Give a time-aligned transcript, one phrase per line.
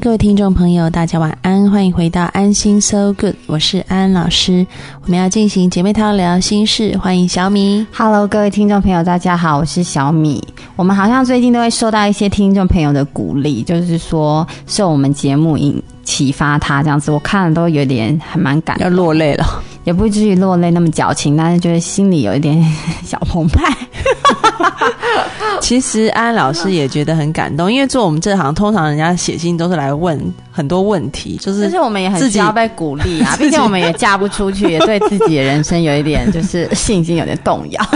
[0.00, 4.66] Hello，各位听众朋友，大家晚安，欢迎回到安心 So Good，我是安安老师。
[5.02, 7.86] 我们要进行姐妹淘聊心事，欢迎小米。
[7.92, 10.42] Hello，各位听众朋友，大家好，我是小米。
[10.76, 19.44] 我们好像最近都会受到一些听众朋友的鼓励，就是说受我们节目引启发他这样子，我看了都有点还蛮感动，要落泪了，
[19.84, 22.64] 也不至于落泪那么矫情，但是就是心里有一点
[23.04, 23.70] 小澎湃。
[25.60, 30.18] 其实安安老师也觉得很感动，因为做我们这行，通常人家写信都是来问
[30.50, 37.84] 很多问题，就是但是我们也很自己需要被鼓励啊， 毕竟我们也嫁不出去，也对自己的人生有一点就是信心有点动摇。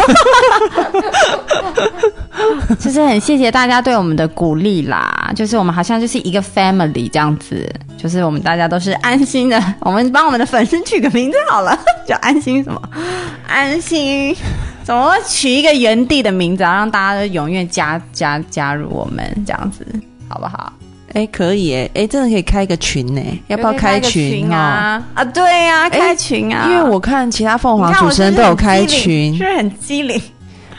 [2.78, 9.62] 就是很谢谢大家对我们的鼓励啦，就是我们好像就是一个 family 这样子，就是我们大家都是安心的。
[9.81, 12.81] 我们帮我们的粉丝取个名字好了，叫安心什么？
[13.47, 14.36] 安心。
[14.84, 19.84] 怎么取一个原地的名字啊，让大家都永远加加加入我们这样子，
[20.28, 20.72] 好不好？
[21.14, 24.54] 哎，可以哎，哎，真的可以开一个群呢，要不要开个群哦？
[24.54, 25.02] 啊？
[25.14, 26.68] 啊，对呀、开群啊！
[26.68, 30.20] 因为我看其他凤凰主持人都有开群是，不是很机灵？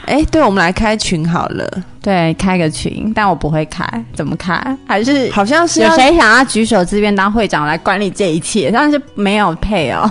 [0.06, 1.68] 哎，对，我们来开群好了，
[2.00, 4.54] 对，开个群，但我不会开，怎么开？
[4.86, 8.70] 还是好像是有谁想要举手自愿当会长来管理这一切？
[8.72, 10.08] 但是没有配哦，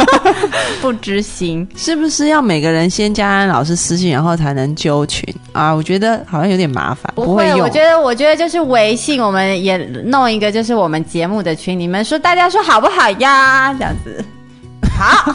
[0.80, 1.68] 不知心。
[1.76, 5.72] 是不是要每个人先加安老师私信，然后才能揪群啊？
[5.72, 9.76] 我觉得好像有点麻烦，不会，我觉得，我觉得就是微信，我们也
[10.06, 13.74] 弄一个，就是我们节目的群，你们说大家说好不好呀？
[13.74, 14.24] 这样子，
[14.98, 15.32] 好，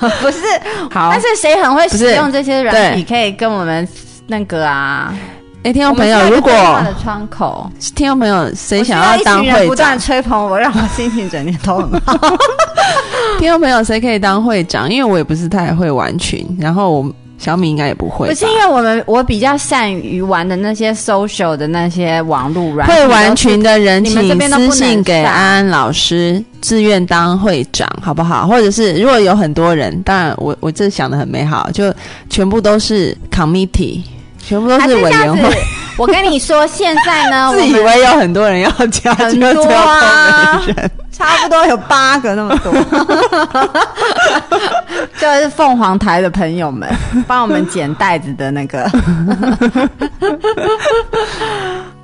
[0.20, 0.40] 不是，
[0.90, 3.86] 好但，是谁很会使用这些软体，对可以跟我们
[4.26, 5.14] 那个啊？
[5.64, 6.52] 哎，听众朋友，如果
[7.02, 12.16] 窗口，听众朋友谁想要当会长不断，吹捧我，让我心情整天都很好。
[13.40, 14.88] 听众朋友谁可以当会长？
[14.88, 28.46] 因为我也不是太会玩群，然后我小米应该也不会吧，不是因为我们我比较善于玩的那些 social 的那些网络软会玩群的人，请私信给安安老师，自愿当会长，好不好？
[28.46, 31.94] 或者是如果有很多人，当然我我这想的很美好，就
[32.28, 34.02] 全部都是 committee，
[34.44, 35.56] 全部都是委员会。。
[35.96, 40.62] 我跟你说，现在呢， 自以为有很多人要加， 很结果只有多啊。
[41.18, 42.72] 差不多有八个那么多，
[45.18, 46.88] 就是凤凰台的朋友们
[47.26, 48.84] 帮我们捡袋子的那个，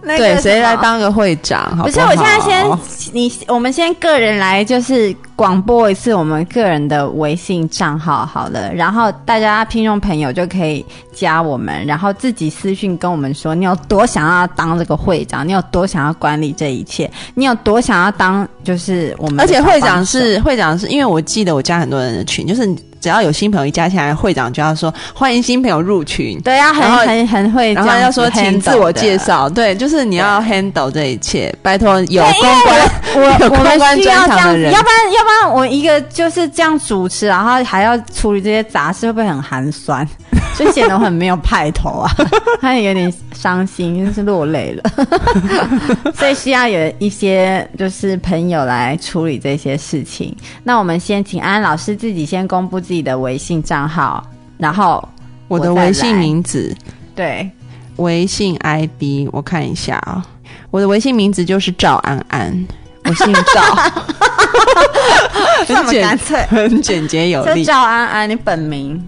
[0.03, 0.75] 那个对，谁来？
[0.77, 1.77] 当个会长？
[1.77, 2.67] 好不是，我现在先
[3.13, 22.73] 你，我们先个人来，就是广播一次我们个人的微信账号好了，然后大家听众朋友就可以加我们，然后自己私讯跟我们说，你有多想要当这个会长，你有多想要管理这一切，你有多想要当就是我们而且会长是会长是因为我记得我加很多人的群，就是
[23.05, 26.41] 只要有新朋友一加进来，会长就要说欢迎新朋友入群。
[26.41, 40.09] 对啊，很很很会然后要说请自我介绍，对，就是你要 handle 这一切，拜托有公关，我 有我们公关需要这样子，专场的人要不然要不然我一个就是这样主持，然后还要处理这些杂事，会不会很寒酸？
[40.57, 42.11] 就显得我很没有派头啊，
[42.63, 44.91] 他也有点伤心，就是落泪了。
[46.15, 50.35] 所以需要有一些就是朋友来处理这些事情。
[50.63, 54.25] 那我们先请安安老师自己先公布自己的微信账号，
[54.59, 55.07] 然后
[55.49, 56.75] 我的微信名字、
[57.15, 57.51] 对
[57.97, 60.25] 微信 ID 我看一下啊、
[60.71, 62.67] 我的微信名字就是赵安安，
[63.05, 63.77] 我姓赵，
[65.67, 66.45] 这么干脆。
[66.47, 67.63] 很简洁有力。
[67.63, 69.03] 这赵安安，你本名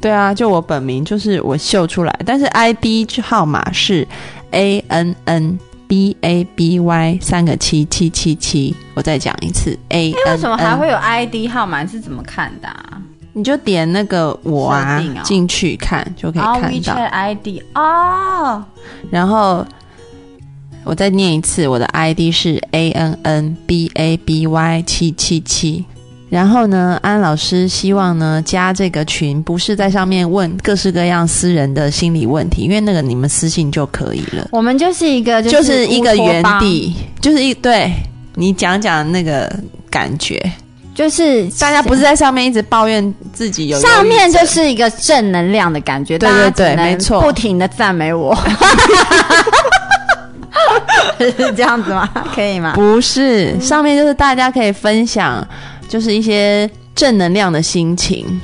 [0.00, 4.06] 对啊，就我本名就是我秀出来，但是 ID 号码是
[4.50, 5.58] A N N
[5.88, 8.76] B A B Y 三个七七七七。
[8.94, 11.86] 我再讲一次 A 为什么还会有 ID 号码？
[11.86, 13.00] 是怎么看的啊？
[13.36, 16.94] 你就点那个我啊进去看就可以哦看到。
[16.94, 18.64] ，WeChat ID 哦，
[19.10, 19.62] 然后
[20.84, 25.84] 我再念一次，我的 ID 是 A N N B A B Y 七七七。
[26.30, 37.92] 然后呢，安老师希望呢加这个群，不是在上面问各式各样私人的心理问题，因为那个你们私信就可以了，我们就是一个就是是一个原，地，就是一对
[38.34, 39.54] 你讲讲那个
[39.90, 40.40] 感觉，
[40.96, 48.34] 就是大家不是在上面一直抱怨自己有上面就是一个正能量的感觉，对对对大家只能没错不停的赞美我，
[51.20, 52.08] 是这样子吗？
[52.34, 52.72] 可以吗？
[52.74, 55.46] 不是，上面就是大家可以分享，
[55.86, 58.40] 就是一些正能量的心情。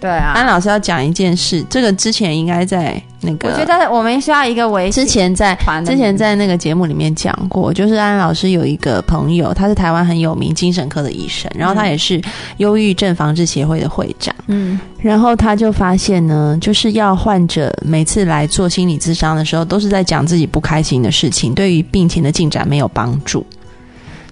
[0.00, 12.20] 对啊，安老师要讲一件事，这个之前应该在那个，我觉得我们需要一个维之前在之前在那个节目里面讲过，就是安老师有一个朋友，他是台湾很有名精神科的医生，然后他也是
[12.58, 14.34] 忧郁症防治协会的会长。
[14.46, 23.44] 嗯然后他就发现呢，就是要患者每次来做心理咨商的时候，都是在讲自己不开心的事情，对于病情的进展没有帮助。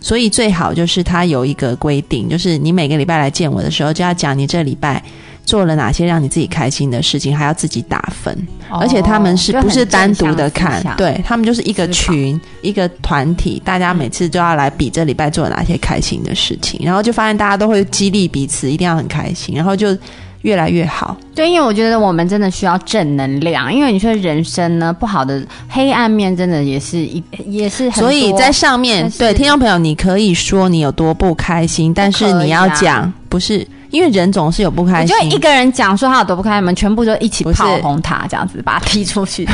[0.01, 5.01] 所以最好就是他有一个规定，就是你每个礼拜来见我的时候，就要讲你这礼拜
[5.45, 8.37] 做了哪些让你自己开心的事情，还要自己打分。
[8.71, 10.83] 而且他们是不是单独的看？
[10.97, 19.95] 对他们就是一个群、一个团体，大家每次都要来比这礼拜做了哪些开心的事情，然后就发现大家都会激励彼此，一定要很开心，然后就
[20.41, 21.15] 越来越好。
[21.35, 33.67] 对，因为我觉得我们真的需要正能量，因为你说人生呢，不好的黑暗面真的也是一也是很，所以在上面对听众朋友，你可以说你有多不开心，但是你要讲不是。
[33.93, 39.47] 因为人总是有不开心，就一个人讲说他有多不开心，我们全部就一起炮轰他，这样子把他踢出去，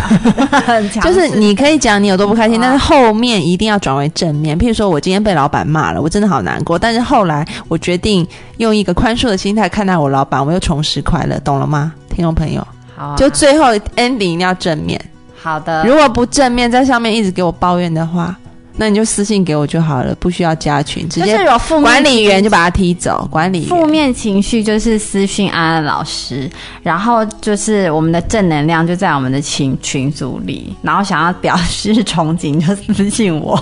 [1.02, 4.58] 就是你可以讲你有多不开心，但是后面一定要转为正面。
[4.58, 8.26] 譬如说我今天被老板骂了，我真的好难过，但是后来我决定
[8.58, 12.66] 用一个宽恕的心态看待我老板，我又重拾快乐，懂了吗，听众朋友？
[12.96, 13.16] 好啊。
[13.16, 15.00] 就最后 ending 一定要正面，
[15.42, 18.36] 好的，如果不正面，在上面一直给我抱怨的话，
[18.80, 23.68] 那你就私信给我就好了，不需要加群，直接是有负面管理员就把他踢走，管理员。
[23.68, 26.48] 负面情绪就是私信安安老师，
[26.80, 33.60] 然后就是我们的正能量就在我们的群群组里，然后想要表示憧憬就私信我。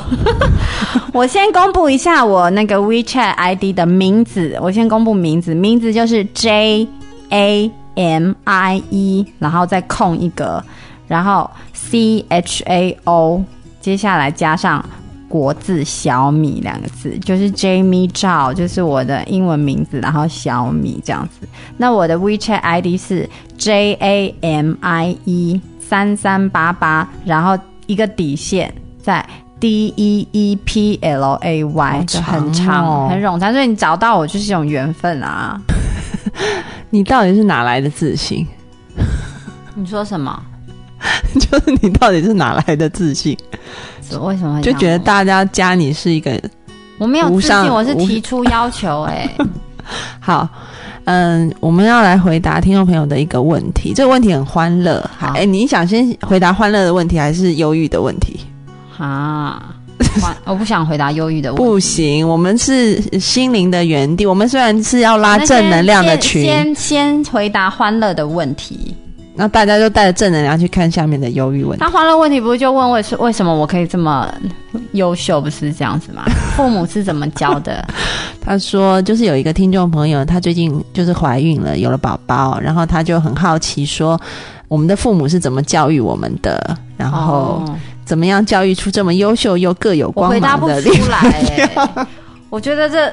[1.14, 6.86] 我先公布一下我那个 WeChat ID 的名字，我先公布名字，名字就是 J
[7.30, 10.62] A M I E，然后再空一格，
[11.08, 13.42] 然后 C H A O，
[13.80, 14.84] 接下来加上
[15.28, 21.46] 国字小米两个字，就是 Jamie Zhao，，就是我的英文名字，然后小米这样子。
[21.76, 23.28] 那我的 WeChat ID 是
[23.58, 29.24] J A M I E 三三八八，然后一个底线在
[29.58, 35.60] D E E P L A Y，就很长哦长很冗长，所以你找到我就是一种缘分啊。
[36.90, 38.46] 你到底是哪来的自信？
[39.74, 40.40] 你说什么？
[41.38, 43.36] 就是你到底是哪来的自信？
[44.20, 46.40] 为什么就觉得大家加你是一个
[46.98, 49.28] 我没有自信，我是提出要求哎、
[50.20, 50.48] 好。
[51.08, 55.00] 嗯，我们要来回答听众朋友的一个问题，这个问题很欢乐。
[55.16, 58.40] 好哎，你想先回答欢乐的问题，还是忧郁的问题？
[58.98, 59.76] 啊，
[60.44, 61.62] 我不想回答忧郁的问题。
[61.64, 64.26] 不行，我们是心灵的原地。
[64.26, 68.92] 我们虽然是要拉正能量的群，先先先回答欢乐的问题。
[69.36, 71.84] 那大家就带着正能量去看下面的忧郁问题。
[71.84, 74.32] 那欢乐问题不是就问为什为什么我可以这么
[74.92, 76.24] 优秀，不是这样子吗？
[76.56, 77.86] 父母是怎么教的？
[78.40, 84.18] 他说，就是有一个听众朋友，她最近就是怀孕了，有了宝宝，然后他就很好奇说，
[84.68, 92.06] 我们的父母是怎么教育我们的，然后哦怎么样教育出这么优秀又各有我光回答不出来、欸。
[92.48, 93.12] 我觉得这，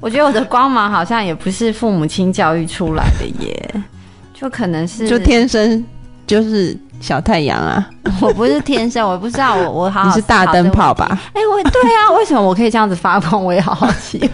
[0.00, 3.82] 我觉得我的光芒好像也不是父母亲教育出来的耶，
[4.40, 5.84] 就可能是就天生
[6.26, 7.86] 就是小太阳啊，
[8.22, 11.06] 我不是天生，我不知道我我好好你是大灯泡吧？
[11.34, 13.44] 哎、我对啊，为什么我可以这样子发光？
[13.44, 14.18] 我也好好奇。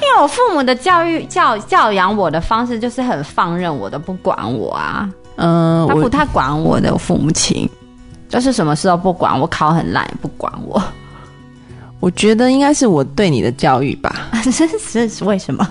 [0.00, 7.68] 因为我父母的教育教教养我的方式就是很放任我的，不管我啊，嗯、我他不太管我的父母亲，
[8.28, 10.80] 就是什么事都不管我，考很烂也不管我，
[12.00, 15.68] 我觉得应该是我对你的教育吧， 这是是为什么？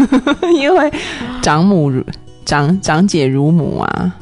[0.60, 0.92] 因为
[1.40, 2.04] 长母如
[2.44, 4.14] 长长姐如母啊，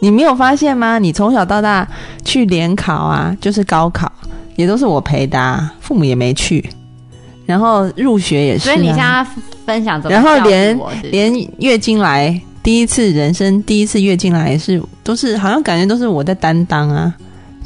[0.00, 0.98] 你没有发现吗？
[0.98, 1.86] 你从小到大
[2.24, 4.10] 去联考啊，就是高考，
[4.56, 6.68] 也都是我陪的、啊，父母也没去，
[7.44, 9.24] 然后入学也是、啊，所以你现在
[9.64, 10.78] 分享怎么然后连
[11.10, 17.14] 连月经来第一次人生第一次月经来也是都是好像感觉都是我在担当啊，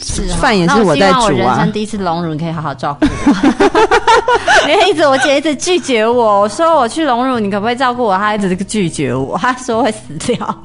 [0.03, 4.69] 是哦饭也是那我在希望我人煮啊生第一次隆乳，你可以好好照顾我。
[4.69, 8.17] 因为一直我姐一直拒绝我，我说我去隆乳，你可不可以照顾我？
[8.17, 10.57] 她一直拒绝我，她说会死掉。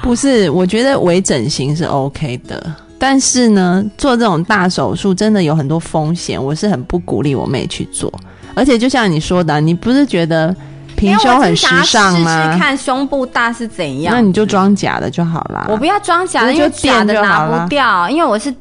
[0.00, 8.12] 不是，我觉得微整形是 OK 的，但是呢，做这种大手术真的有很多风险，我是很不鼓励我妹去做。
[8.54, 10.54] 而且就像你说的，你不是觉得
[10.96, 12.56] 平胸很时尚吗？
[12.58, 14.14] 看胸部大是怎样。
[14.14, 15.66] 那你就装假的就好啦。
[15.68, 18.52] 我不要装假的，因为假的拿不掉，因为我是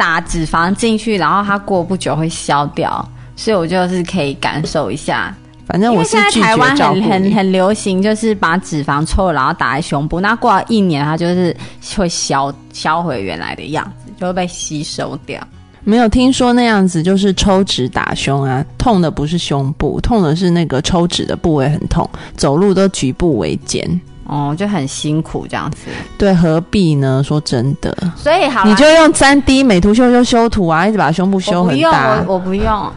[0.00, 5.34] 打脂肪进去，然后它过不久会消掉，所以我就是可以感受一下。
[5.66, 6.74] 反正我是拒现在台湾。
[6.74, 11.54] 很很很流行，就是把脂肪抽了然后打在胸部，那过了一年它就是
[11.98, 15.38] 会消消回原来的样子，就会被吸收掉。
[15.84, 24.00] 没有听说那样子，就是抽脂打胸啊，痛的不是胸部，痛的是那个抽脂的部位很痛，走路都举步维艰。
[24.30, 25.88] 哦，就很辛苦这样子。
[26.16, 27.20] 对，何必呢？
[27.24, 32.34] 说真的，所以好啦，你就用三 D 美图秀秀修图啊，一直把胸部修我不用，很大我。
[32.34, 32.92] 我不用，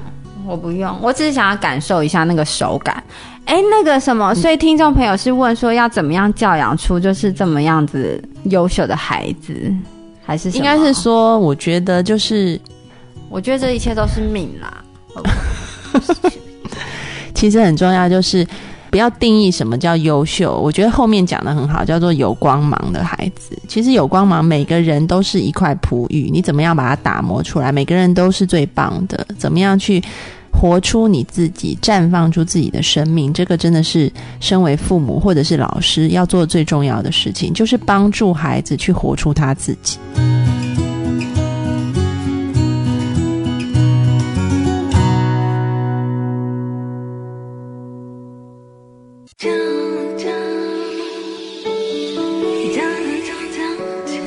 [0.46, 3.04] 我不用，我只是想要感受一下那个手感。
[3.46, 9.74] 哎，那个什嗯么，所以听众朋友是问说要怎么样教养出就是这么样子优秀的孩子，
[10.24, 12.62] 还是应该是，说，我觉得就是，
[13.30, 14.84] 我觉得这一切都是命啦。
[17.34, 18.48] 其实很重要，就是
[18.94, 20.56] 不要定义什么叫优秀。
[20.62, 23.58] 我觉得后面讲的很好，叫做有光芒的孩子。
[23.68, 27.72] 其实有光芒，每个人都是一块璞玉，你怎么样把它打磨出来？
[27.72, 30.00] 每个人都是最棒的，怎么样去？
[30.52, 34.10] 活出你自己，绽放出自己的生命，这个真的是
[34.40, 39.98] 身为父母或者是老师要做最重要的事情，就是帮助孩子去活出他自己。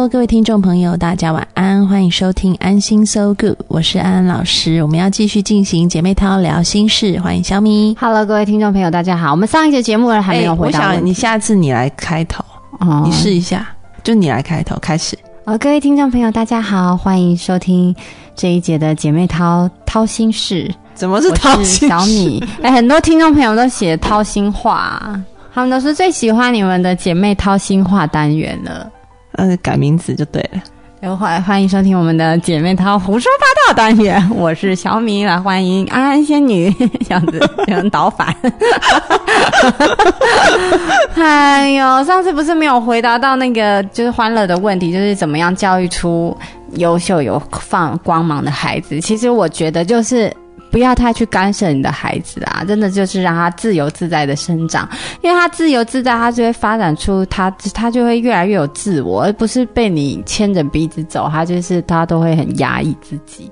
[0.00, 4.82] Hello，各位听众朋友，大家晚安，欢迎收听《安心 So Good》，我是安安老师。
[4.82, 7.94] 我们要继续进行姐妹淘聊心事，欢迎小米。
[8.00, 9.30] Hello，各位听众朋友，大家好。
[9.30, 12.42] 我们上一节节目还没有回答你下次你来开头，
[12.78, 13.68] 哦你试一下，
[14.02, 15.18] 就你来开头开始。
[15.44, 17.94] 呃，各位听众朋友，大家好，欢迎收听
[18.34, 20.74] 这一节的姐妹掏掏心事。
[20.94, 22.42] 怎么是掏心小米。
[22.62, 28.90] 哎、很多听众朋友都写掏心话，他们都是最喜欢你们的姐妹掏心话单元了。
[29.40, 30.60] 呃，改名字就对了。
[31.00, 36.70] 然后欢迎收听我们的姐妹淘胡说八道单元，我是小米，来欢迎安安仙女，
[37.08, 38.36] 这样子有人倒反。
[41.14, 46.36] 哎呦，上次不是没有回答到那个就是欢乐的问题，就是怎么样教育出
[46.74, 49.00] 优秀有放光芒的孩子。
[49.00, 50.30] 其实我觉得就是。
[50.70, 54.88] 不要太去干涉你的孩子啊，真的就是让他自由自在的生长，
[55.20, 63.50] 因为他自由自在，他就会发展出他他就会越来越有自我，而不是被你牵着鼻子走，他就是他都会很压抑自己。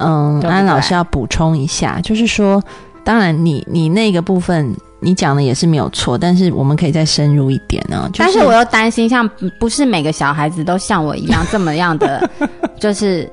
[0.00, 2.62] 嗯，对不对安老师要补充一下，就是说，
[3.04, 12.30] 当然你你那个部分你讲的也是没有错，但是我们可以再深入一点呢、就但是我又担心，像不不是每个小孩子都像我一样 这么样的，
[12.78, 13.28] 就是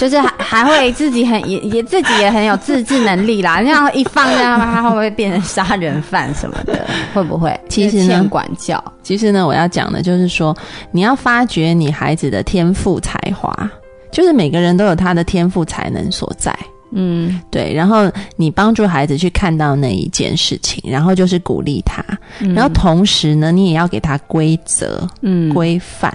[0.00, 3.60] 就是还还会自己很也也自己也很有自制能力啦。
[3.60, 6.86] 这样一放这样，他会不会变成杀人犯什么的？
[7.12, 7.54] 会不会？
[7.68, 10.56] 其实呢管教，其实呢，我要讲的就是说，
[10.90, 13.70] 你要发掘你孩子的天赋才华，
[14.10, 16.56] 就是每个人都有他的天赋才能所在。
[16.92, 22.02] 嗯对，然后你帮助孩子去看到那一件事情，然后就是鼓励他，
[22.40, 26.10] 嗯然后同时呢，你也要给他规则、嗯，规范。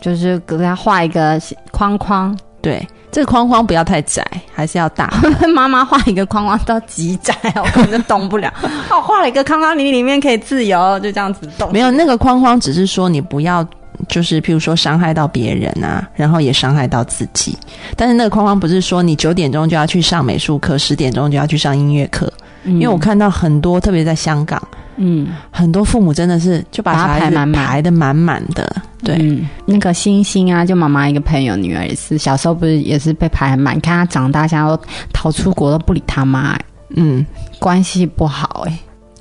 [0.00, 1.38] 就是给他画一个
[1.72, 4.24] 框框，对，这个框框不要太窄，
[4.54, 5.10] 还是要大。
[5.54, 8.52] 妈妈画一个框框到极窄， 我根本就动不了。
[8.90, 11.72] 我 画了一个框框，你里面可以自由，就这样子动。
[11.72, 13.66] 没有那个框框，只是说你不要，
[14.08, 17.56] 就是譬如说伤害到别人啊，然后也伤害到自己。
[17.96, 22.30] 但是那个框框不是说你九点钟就要去上美术课，十点钟就要去上音乐课。
[22.64, 24.62] 嗯，因为我看到很多，特别在香港，
[25.02, 27.66] 嗯，很多父母真的是就把把它小孩子排满满。
[27.66, 28.82] 排的满满的。
[29.02, 34.78] 对，嗯，那个星星啊，就妈妈一个朋友女儿也是，小时候不是也是被排很满，你看她长大，现在都
[35.10, 36.64] 逃出国都不理他妈、欸
[36.96, 37.24] 嗯。
[37.58, 38.78] 关系不好哎、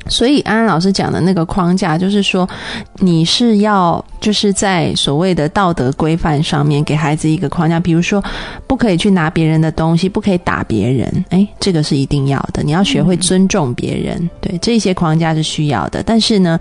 [0.09, 2.47] 所以安安老师讲的那个框架，就是说
[2.95, 8.23] 你是要就是在所谓的道德规范上面给孩子一个框架，比如说
[8.67, 12.63] 不可以去拿别人的东西，不可以打别人，诶，这个是一定要的。
[12.63, 16.01] 你要学会尊重别人，对这些框架是需要的。
[16.03, 16.59] 但是呢，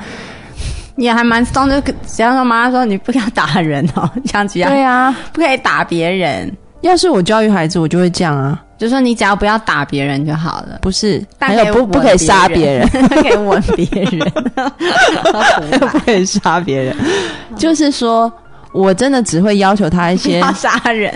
[0.97, 14.33] 也还蛮松，就只要说妈妈说你不要打人哦，这样子呀，对啊，不可以打别人，要是我教育孩子，我就会这样啊，就说你只要不要打别人就好了，不是，但还有不不可以杀别人，可以吻别人，
[15.81, 16.97] 不可以杀别人，
[17.57, 18.33] 就是说。
[18.71, 21.13] 我真的只会要求他一些要杀人，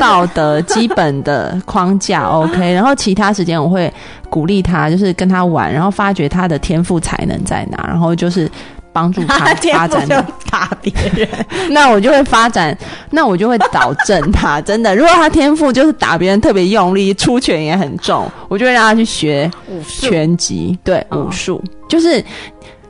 [0.00, 3.92] 道德基本的框架 OK，然后其他时间我会
[4.30, 8.50] 鼓励他，就是跟他玩，然后发掘他的天赋才能在哪，然后就是
[8.98, 11.28] 帮助 他发展打别人，
[11.70, 12.76] 那我就会发展，
[13.10, 14.60] 那我就会导正他。
[14.60, 19.48] 真的，如果他天赋就是打别人特别用力，出拳也很重，我就会让他去学
[19.86, 22.24] 拳击，对哦武术，就是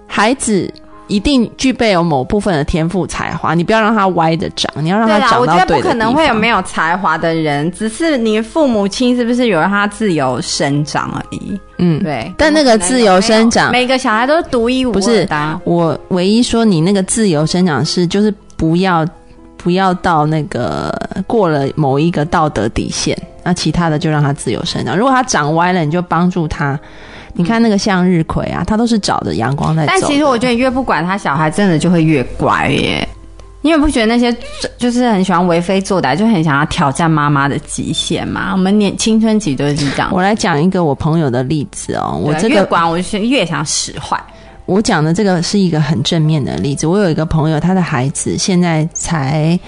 [0.06, 0.72] 孩子。
[1.08, 11.58] 一定具备有某部分的天赋才华，你不要让他歪着长，你要让他对啦，长我觉得到不可能会有没有有才华的人，只是你父母亲是不是有让他自由生长而已。
[11.78, 12.02] 嗯。
[12.02, 15.60] 对，但那个自由生长每个小孩都是独一无不是二的啊。
[15.64, 19.06] 我唯一说你那个自由生长是，就是不要
[19.56, 20.94] 不要到那个
[21.26, 24.96] 过了某一个道德底线，那其他的就让他自由生长。
[24.96, 26.78] 如果他长歪了，你就帮助他。
[27.34, 29.92] 你看那个向日葵啊，它都是找着阳光在走。
[29.92, 33.06] 但其实我觉得越不管他，小孩真的就会越乖耶。
[33.60, 34.34] 你有不觉得那些
[34.78, 38.52] 就是很喜欢为非作歹，就很想要挑战妈妈的极限嘛？
[38.52, 40.10] 我们年青春期就是这样。
[40.12, 44.18] 我来讲一个我朋友的例子哦，我这个越管，我就是越想使坏。
[44.64, 46.86] 我讲的这个是一个很正面的例子。
[46.86, 49.58] 我有一个朋友，他的孩子现在才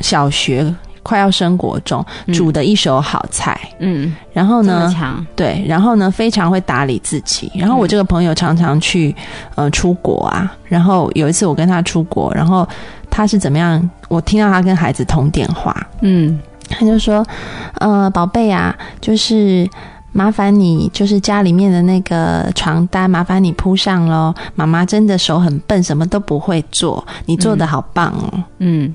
[0.00, 0.62] 小学，
[1.02, 3.58] 快要升国中，嗯煮的一手好菜。
[3.78, 4.92] 嗯，然后呢，
[5.34, 7.50] 对，然后呢，非常会打理自己。
[7.54, 9.14] 然后我这个朋友常常去
[9.54, 12.66] 呃出国啊，然后有一次我跟他出国，然后
[13.10, 13.90] 他是怎么样？
[14.08, 17.26] 我听到他跟孩子通电话，嗯，他就说
[17.80, 19.66] ：“呃，宝贝啊，就是
[20.12, 24.34] 麻烦你，就是家里面的那个床单，麻烦你铺上喽。
[24.54, 28.44] 妈妈真的手很笨，什么都不会做，你做的好棒哦。
[28.58, 28.94] 嗯，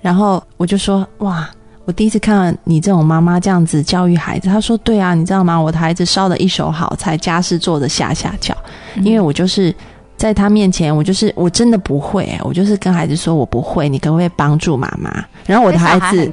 [0.00, 1.48] 然后我就说：“哇。”
[1.86, 5.60] 我第一次看到你这种妈妈这样子教育孩子，他说：“对啊，你知道吗？
[5.60, 8.54] 我的孩子烧的一手好菜，家事做的下下脚，
[9.02, 9.74] 因为我就是
[10.16, 15.10] 在他面前，我就是我真的不会、我就是跟孩子说我不会，你可不可以帮助妈妈？
[15.46, 16.30] 然后我的孩子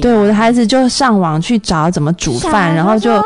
[0.00, 3.20] 对，我的孩子就上网去找怎么煮饭，然后就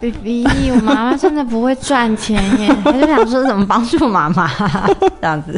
[0.00, 4.50] B B，我妈妈真的不会赚钱耶，他就想说怎么帮助妈妈
[5.20, 5.54] 这样子。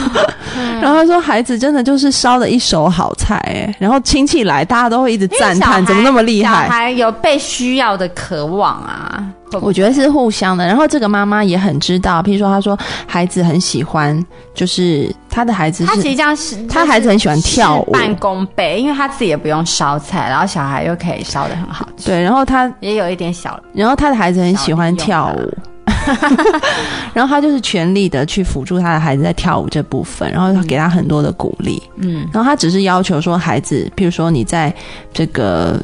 [0.80, 6.68] 然后他说孩子真的就是烧的一手好菜哎，然后亲戚来，大家都会一直赞叹怎么那么厉小害。
[6.68, 9.22] 孩有被需要的渴望啊，
[9.60, 25.54] 我觉得是互相的，然后这个妈妈也很知道，譬如说，她说孩子很喜欢，就是她的孩子她其实是这样是，她孩子很喜欢跳舞事半功倍，因为她自己也不用烧菜，然后小孩又可以烧的很好吃，对，然后她也有一点小然后她的孩子很喜欢跳舞，
[27.14, 34.72] 然后他就是全力的去辅助他的孩子在跳舞这部分，然后他给他很多的鼓励，嗯，然后他只是要求说孩子，譬如说你在
[35.12, 35.80] 这个，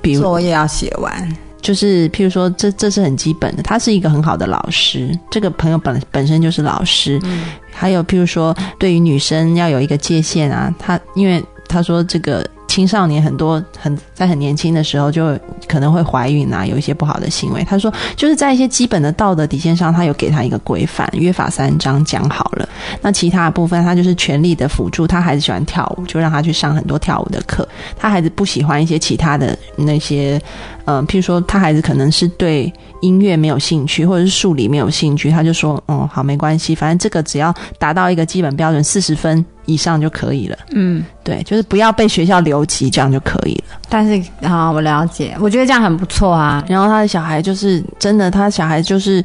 [0.00, 1.36] 比如作业要写完，
[1.66, 7.42] 就是譬如说这这是很基本的，他是一个很好的老师，这个朋友本本身就是老师，嗯。
[7.72, 15.34] 还有譬如说对于女生要有一个界限啊，他因为他说这个青少年很多很在很年轻的时候就
[15.66, 17.64] 可能会怀孕啊，有一些不好的行为。
[17.64, 22.68] 他说就是在一些基本的道德底线上，他有给他一个规范，约法三章讲好了。
[23.00, 25.06] 那其他的部分，他就是全力的辅助。
[25.06, 27.66] 他孩子喜欢跳舞，就让他去上很多跳舞的课。
[27.98, 30.38] 他孩子不喜欢一些其他的那些，
[30.84, 40.56] 呃，譬如说他孩子可能是对音乐没有兴趣，或者是数理没有兴趣，他就说，哦，好，没关系，反正这个只要达到一个基本标准，四十分以上就可以了。
[40.70, 41.04] 嗯。
[41.22, 43.76] 对，就是不要被学校留级，这样就可以了。
[43.88, 46.64] 但是啊，我了解，我觉得这样很不错啊。
[46.68, 49.22] 然后他的小孩就是真的，他小孩就是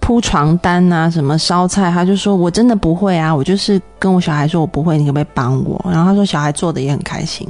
[0.00, 5.80] 铺床单啊，什么烧菜，他就说我真的不会啊，我就是跟我小孩说我不会，你可不可以帮我？
[5.90, 7.48] 然后他说小孩做的也很开心。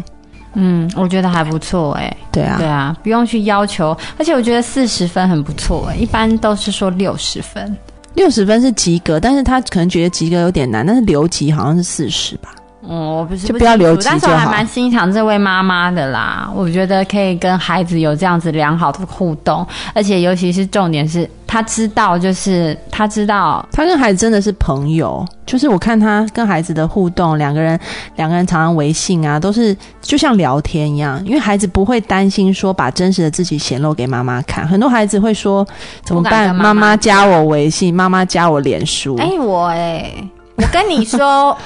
[0.54, 7.74] 嗯，我觉得还不错哎、对啊，对啊，不用去要求，而且我觉得四十分很不错哎、一般都是说六十分。
[8.14, 12.54] 六十分是及格，但是他可能觉得及格有点难，但是留级好像是四十吧。
[12.88, 16.50] 嗯，我不是就不要留级但是我还蛮欣赏这位妈妈的啦。
[16.54, 19.64] 我觉得可以跟孩子有这样子良好的互动，
[19.94, 27.78] 而且尤其是重点是，他知道，就是他知道，他跟孩子真的是朋友，就是我看他跟孩子的互动，两个人
[28.16, 34.66] 两个人常常微信啊，都是就像聊天一样，因为孩子不会担心说把真实的自己显露给妈妈看。
[34.66, 35.64] 很多孩子会说
[36.04, 36.52] 怎么办？
[36.52, 39.16] 妈妈加我微信，妈妈加我脸书。
[39.18, 40.12] 哎、我哎、
[40.56, 41.56] 我跟你说，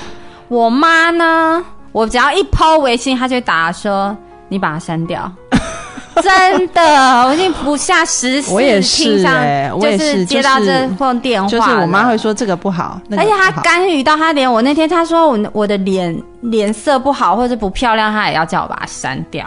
[0.48, 4.16] 我妈呢，我只要一抛微信，她就打说
[4.48, 5.30] 你把它删掉。
[6.22, 6.82] 真的，
[7.26, 19.46] 我已经不下十次我也是听上欸我也就是接到这通电话了，就是我妈会说这个不好，那个而且她干预到她连我那天她说我我的脸脸色不好或者不漂亮，她也要叫我把它删掉。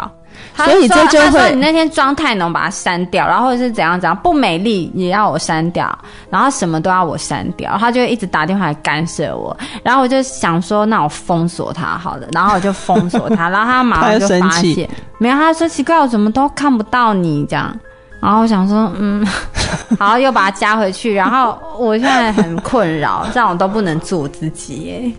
[0.56, 5.98] 他所以说这就他说会你那天妆太浓，把它删掉，然后或者是怎样怎样，不美丽也要我删掉，
[6.30, 17.74] 然后什么都要我删掉，他就一直打电话来干涉我，然后我就想说，那我封锁他好了，然后我就封锁他，然后他马上 就他会发生气现，没有，他说奇怪，我怎么都看不到你这样。
[18.22, 19.26] 然后我想说，嗯，
[19.98, 21.14] 好，又把它加回去。
[21.14, 25.12] 然后我现在很困扰，这样我都不能做自己耶。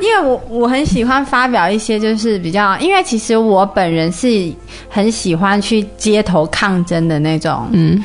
[0.00, 4.52] 因为我我很喜欢发表一些就是比较，因为其实我本人是
[4.88, 8.02] 很喜欢去街头抗争的那种嗯，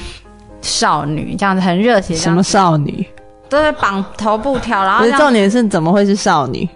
[0.62, 3.06] 少女，这样子很热血，什么少女？
[3.50, 6.68] 都是绑头布条，然后不是重点是怎么会是少女？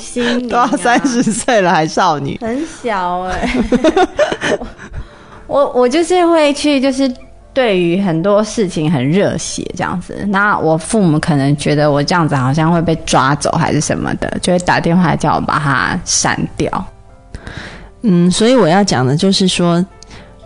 [0.00, 2.36] 心灵都要啊三十岁了还少女？
[2.40, 3.56] 很小哎、
[5.46, 7.08] 我我就是会去，就是
[7.56, 10.26] 对于很多事情很热血这样子。
[10.28, 16.86] 那我父母可能觉得我这样子好像会被抓走还是什么的，就会打电话叫我把它删掉。
[18.02, 19.82] 嗯，所以我要讲的就是说，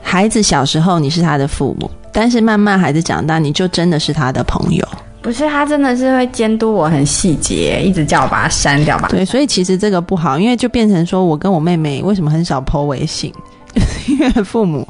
[0.01, 4.87] 孩子小时候你是他的父母，但是慢慢孩子长大，你就真的是他的朋友。
[5.21, 9.09] 不是，他真的是会监督我很细节，一直叫我把它删掉吧。
[9.09, 13.35] 对，所以其实这个不好，因为就变成说我跟我妹妹为什么很少 PO 微信，
[14.07, 14.87] 因为父母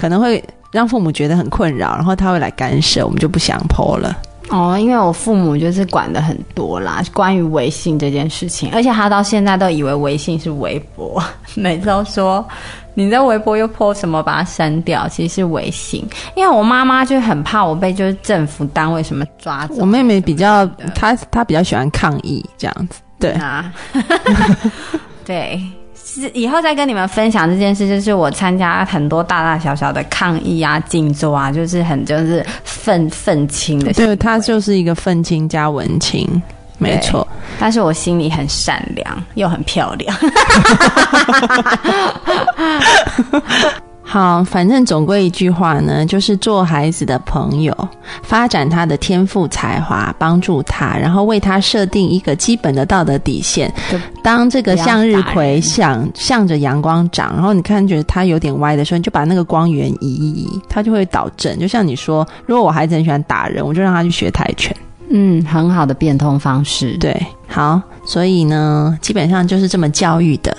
[0.00, 4.16] 可能会让父母觉得很困扰，然后他会来干涉，我们就不想 PO 了。
[4.48, 11.22] 哦，因为我父母就是管的很多啦，关于微信这件事情，而且他到现在都以为微信是微博，
[11.54, 12.46] 每次都说
[12.92, 16.06] 你在微博又 po 什么，把它删掉，其实是微信。
[16.34, 19.76] 因为我妈妈就很怕我被就是政府单位什么抓走。
[19.78, 23.30] 我妹妹比较，她她比较喜欢抗议这样子，对。
[23.32, 23.72] 啊，
[25.24, 25.62] 对。
[26.04, 33.92] 是以后再跟你们分享这件事，就是我参加很多大大小小的抗议啊、静坐啊，就是很就是愤愤青的。
[33.92, 36.42] 对，他就是一个愤青加文青，
[36.78, 37.26] 没错。
[37.58, 40.16] 但是我心里很善良，又很漂亮。
[44.12, 47.74] 好，反正总归一句话呢，就是做孩子的朋友，
[48.22, 53.98] 发展他的天赋才华，帮助他，然后为他设定一个基本的道德底线就。
[54.22, 61.58] 当这个向日葵人向向着阳光长，然后你看觉得它有点歪的时候，你就把那个光源移一移，它就会导正。
[61.58, 64.76] 就像你说，如果我孩子很喜欢打人，我就让他去学跆拳。
[65.08, 66.98] 嗯，很好的变通方式。
[66.98, 70.54] 对，好，所以呢，基本上就是这么教育的。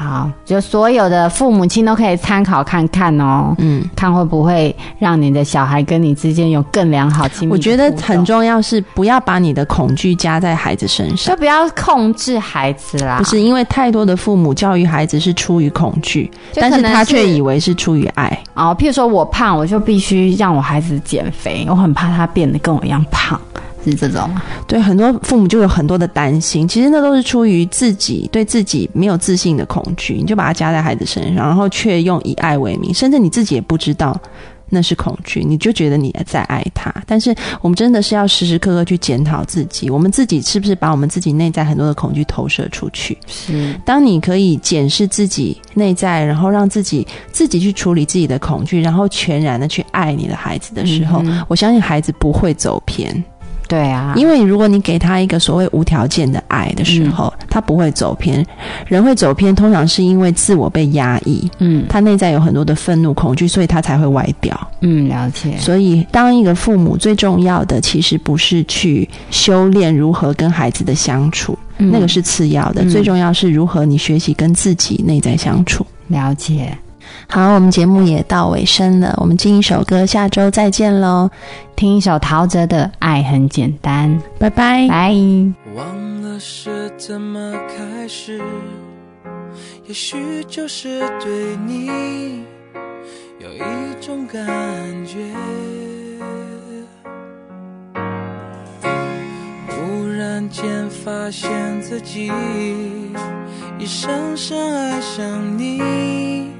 [0.00, 11.38] 好，就所有的父母亲都可以参考看看哦，嗯，看会不会让你的小孩跟你之间有更良好亲密我觉得很重要是不要把你的恐惧加在孩子身上就。
[11.38, 13.18] 不要控制孩子啦。
[13.18, 18.42] 不是因为太多的父母教育孩子是出于恐惧，但是他却以为是出于爱。
[18.54, 23.38] 哦，譬如说我胖，我就必须让我孩子减肥，我很怕他变得跟我一样胖，
[23.84, 24.42] 是这种吗？
[24.66, 34.18] 对，很多父母就有很多的担心，其实那都是出于自己对自己没有自信的恐惧，你就把它加在孩子身上，然后却用以爱为名，甚至你自己也不知道。
[34.72, 43.18] 那是恐惧，你就觉得你在爱他，但是我们真的是要时时刻刻去检讨自己，我们自己是不是把我们自己内在很多的恐惧投射出去？
[43.26, 53.12] 是，当你可以检视自己内在，然后让自己自己去处理自己的恐惧，然后全然的去爱你的孩子的时候，嗯我相信孩子不会走偏。
[53.70, 58.44] 对啊，因为如果你给他一个所谓无条件的爱的时候，他不会走偏。
[58.88, 64.68] 人会走偏，通常是因为自我被压抑，嗯他内在有很多的愤怒、恐惧，所以他才会外表。
[64.80, 75.86] 嗯，了解，所以，当一个父母最重要的，其实不是去修炼如何跟孩子的相处，嗯那个是次要的，嗯最重要是如何你学习跟自己内在相处。
[76.08, 76.76] 了解。
[77.32, 81.30] 好，我们节目也到尾声了，我们进一首歌，下周再见喽，
[81.76, 84.88] 听一首陶喆的《爱很简单》，拜拜。
[84.88, 85.14] 拜。
[85.76, 88.42] 忘了是怎么开始，
[89.86, 90.16] 也许
[90.48, 92.42] 就是对你
[93.38, 94.44] 有一种感
[95.06, 95.18] 觉。
[99.68, 102.32] 忽然间发现自己
[103.78, 106.59] 已深深爱上你，你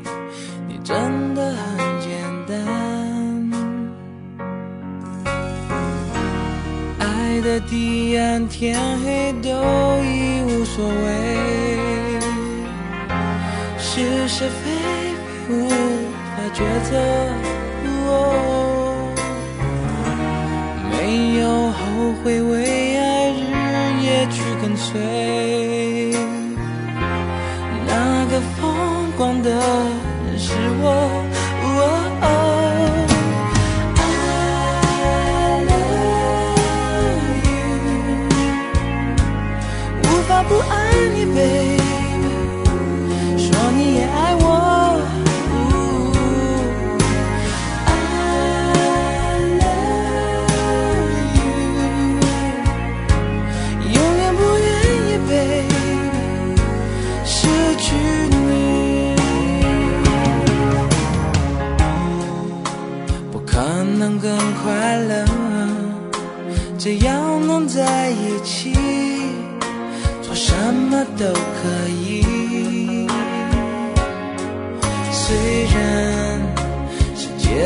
[0.91, 0.99] 真
[1.37, 2.11] 的很简
[2.49, 2.51] 单。
[6.99, 9.49] 爱的地暗天黑都
[10.03, 10.99] 已无所谓，
[13.79, 14.65] 是是非
[15.47, 16.59] 非无法抉
[16.91, 16.91] 择。
[18.09, 19.15] 哦
[20.91, 20.95] 没
[21.39, 21.79] 有后
[22.25, 22.53] 悔，为
[22.99, 23.39] 爱日
[24.03, 26.00] 夜去跟随。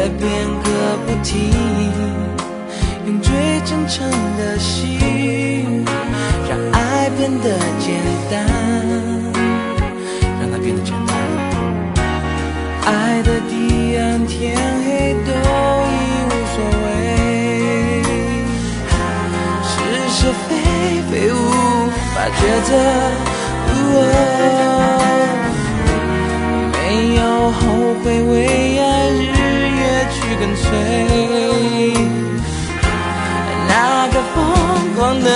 [0.08, 0.22] 变
[0.62, 0.68] 个
[1.06, 1.50] 不停，
[3.06, 3.32] 用最
[3.64, 5.84] 真诚的心，
[6.48, 8.44] 让爱变得简单，
[10.40, 11.16] 让它变得简单。
[12.86, 15.92] 爱的彼岸，天黑都已
[16.28, 16.86] 无所谓，
[19.64, 19.72] 是
[20.08, 20.50] 是非
[21.10, 21.34] 非无
[22.14, 22.70] 法抉择。
[26.72, 26.78] 没
[27.16, 27.60] 有后
[28.04, 28.06] 悔，
[35.04, 35.30] 忘的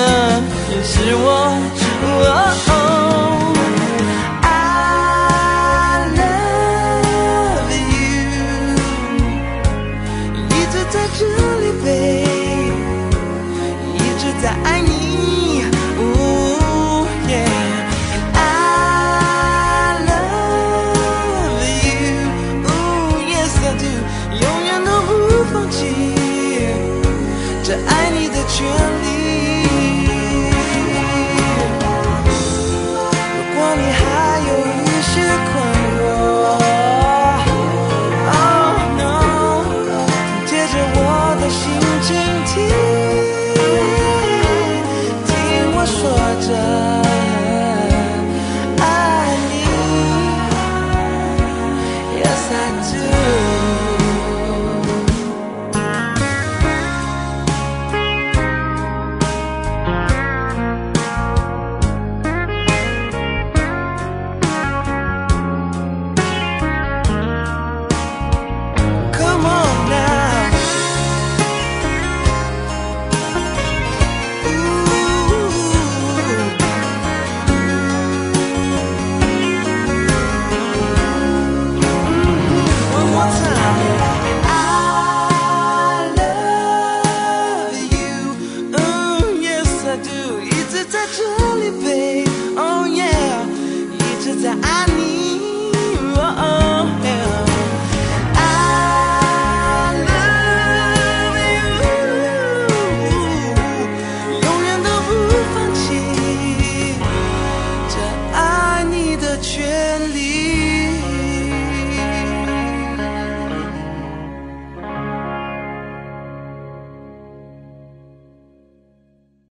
[0.70, 2.67] 人是我。